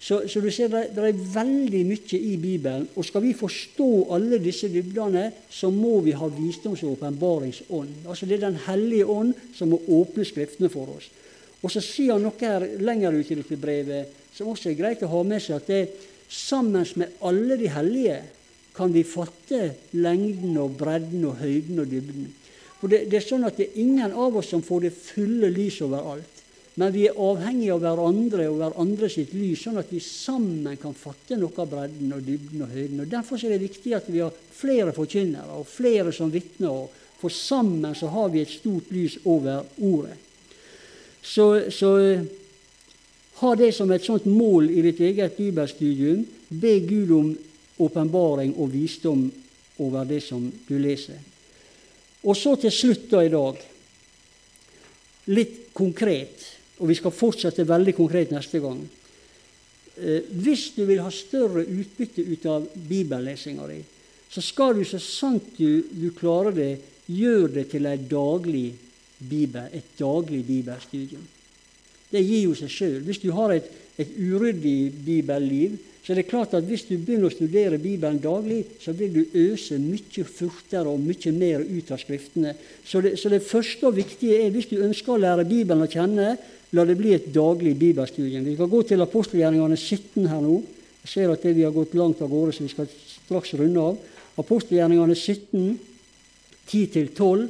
[0.02, 2.88] Så, så, du ser, det, det, er veldig mye i Bibelen.
[2.98, 8.08] Og skal vi forstå alle disse dybdene, så må vi ha visdoms- og åpenbaringsånd.
[8.08, 11.06] Altså Det er Den hellige ånd som må åpne Skriftene for oss.
[11.62, 15.02] Og så sier han noe her lenger ut i dette brevet som også er greit
[15.04, 15.82] å ha med seg, at det,
[16.32, 18.18] sammen med alle de hellige
[18.74, 22.30] kan vi fatte lengden og bredden og høyden og dybden.
[22.80, 25.52] For det, det, er sånn at det er ingen av oss som får det fulle
[25.52, 26.31] lys over alt.
[26.80, 30.94] Men vi er avhengige av hverandre og hverandre sitt lys, sånn at vi sammen kan
[30.96, 33.02] fatte noe av bredden og dybden og høyden.
[33.04, 36.86] Og Derfor er det viktig at vi har flere forkynnere og flere som vitner.
[37.20, 40.16] For sammen så har vi et stort lys over ordet.
[41.22, 41.92] Så, så
[43.42, 46.24] ha det som et sånt mål i ditt eget bibelstudium.
[46.48, 47.28] Be Gud om
[47.82, 49.28] åpenbaring og visdom
[49.82, 51.20] over det som du leser.
[52.22, 53.60] Og så til slutt da i dag,
[55.34, 58.80] litt konkret, og vi skal fortsette veldig konkret neste gang.
[59.96, 63.78] Eh, hvis du vil ha større utbytte ut av bibellesinga di,
[64.32, 66.72] så skal du så sant du, du klarer det,
[67.06, 68.72] gjøre det til daglig
[69.22, 71.22] bibel, et daglig bibelstudium.
[72.12, 73.00] Det gir jo seg sjøl.
[73.06, 73.68] Hvis du har et,
[74.00, 78.64] et uryddig bibelliv, så er det klart at hvis du begynner å studere Bibelen daglig,
[78.82, 82.56] så vil du øse mye fortere og mye mer ut av Skriftene.
[82.84, 85.90] Så det, så det første og viktige er, hvis du ønsker å lære Bibelen å
[85.92, 86.34] kjenne,
[86.72, 88.44] la det bli et daglig bibelstudium.
[88.44, 90.60] Vi kan gå til apostelgjerningene 17 her nå.
[91.02, 93.98] Jeg ser at vi har gått langt av gårde, så vi skal straks runde av.
[94.40, 95.78] Apostelgjerningene 17,
[96.70, 97.48] 10-12.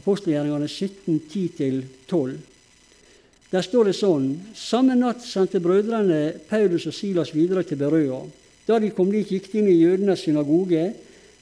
[0.00, 2.38] Apostelgjerningene 17, 10-12.
[3.50, 8.22] Der står det sånn Samme natt sendte brødrene Paulus og Silas videre til Berøa.
[8.66, 10.92] Da de kom dit, gikk de inn i jødenes synagoge.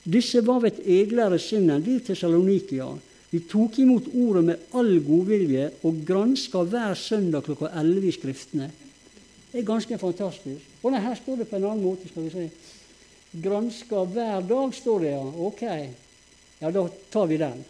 [0.09, 2.89] Disse var ved et edlere sinn enn de Tessalonikia.
[3.29, 8.69] De tok imot ordet med all godvilje og granska hver søndag klokka 11 i Skriftene.
[9.53, 10.65] Det er ganske fantastisk.
[10.83, 12.09] Og her står det på en annen måte.
[12.09, 12.49] skal vi si.
[13.43, 15.25] Granska hver dag, står det, ja.
[15.49, 15.63] Ok.
[16.61, 17.65] Ja, da tar vi den.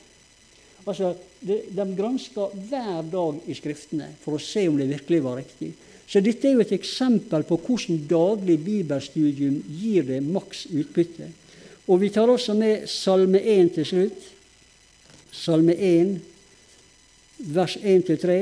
[0.87, 5.39] Altså, de, de granska hver dag i Skriftene for å se om det virkelig var
[5.43, 5.73] riktig.
[6.09, 11.29] Så dette er jo et eksempel på hvordan daglig bibelstudium gir det maks utbytte.
[11.89, 14.35] Og vi tar også med Salme 1 til slutt.
[15.39, 16.19] Salme 1,
[17.55, 18.39] vers 1-3.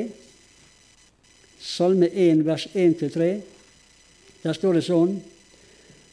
[1.61, 3.31] Salme 1, vers 1-3.
[4.43, 5.17] Der står det sånn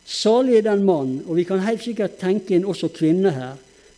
[0.03, 3.53] Salig er den mann, og vi kan helt sikkert tenke inn også kvinne her,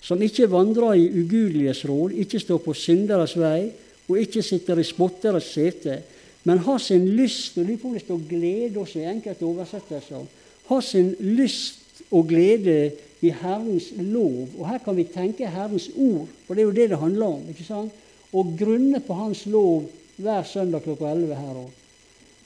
[0.05, 3.71] som ikke vandrer i ugudeliges råd, ikke står på synderes vei,
[4.05, 5.97] og ikke sitter i spotteres sete,
[6.45, 10.27] men har sin lyst og det står glede også i enkelte oversettelser.
[10.69, 12.91] Har sin lyst og glede
[13.25, 14.45] i Herrens lov.
[14.59, 17.49] Og her kan vi tenke Herrens ord, for det er jo det det handler om.
[17.49, 18.03] ikke sant?
[18.35, 19.89] Og grunne på Hans lov
[20.21, 21.83] hver søndag klokka 11 her òg.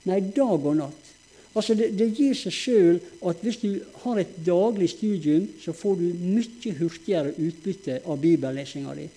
[0.10, 1.10] Nei, dag og natt.
[1.58, 3.70] Altså det, det gir seg sjøl at hvis du
[4.04, 9.08] har et daglig studium, så får du mye hurtigere utbytte av bibellesinga di.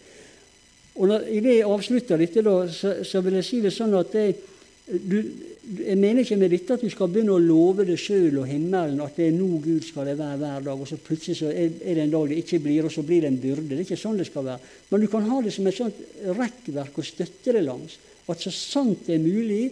[0.96, 4.26] Og når jeg avslutter dette, da, så, så, vil jeg si det sånn at det,
[4.88, 5.20] du,
[5.62, 8.98] jeg mener ikke med dette at du skal begynne å love deg sjøl og himmelen
[9.04, 11.70] at det er nå Gud skal det være hver dag, og så plutselig så er,
[11.70, 13.68] det en dag det ikke blir, og så blir det en byrde.
[13.70, 14.72] Det er ikke sånn det skal være.
[14.90, 16.02] Men du kan ha det som et sånt
[16.40, 17.94] rekkverk og støtte det langs.
[18.26, 19.64] At så sant det er mulig,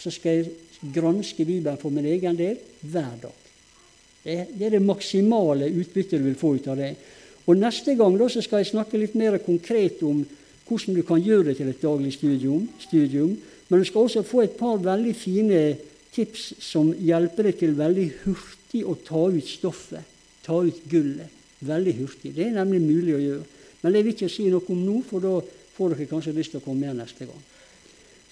[0.00, 3.42] så skal jeg granske Bibelen for min egen del hver dag.
[4.24, 6.94] Det det er det maksimale utbyttet du vil få ut av det.
[7.44, 10.24] Og Neste gang da, så skal jeg snakke litt mer konkret om
[10.64, 12.68] hvordan du kan gjøre det til et daglig studium.
[12.80, 13.36] studium.
[13.68, 15.60] Men du skal også få et par veldig fine
[16.14, 20.12] tips som hjelper deg til veldig hurtig å ta ut stoffet.
[20.44, 21.32] Ta ut gullet.
[21.64, 22.34] Veldig hurtig.
[22.36, 23.46] Det er nemlig mulig å gjøre.
[23.82, 25.38] Men det vil ikke si noe om nå, for da
[25.74, 27.42] får dere kanskje lyst til å komme igjen neste gang.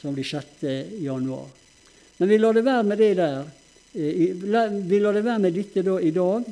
[0.01, 0.63] Som blir 6.
[1.03, 1.49] januar.
[2.19, 3.43] Men vi lar det være med det der.
[3.95, 6.47] Eh, vi lar det være med dette da i dag.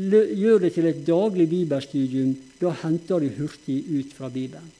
[0.00, 2.34] Gjør det til et daglig bibelstudium.
[2.60, 4.79] Da henter du hurtig ut fra Bibelen.